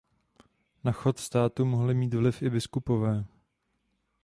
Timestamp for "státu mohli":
1.19-1.93